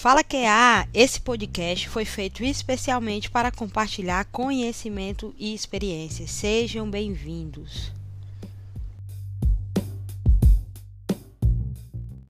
[0.00, 0.88] Fala é A.
[0.94, 6.26] esse podcast foi feito especialmente para compartilhar conhecimento e experiência.
[6.26, 7.92] Sejam bem-vindos.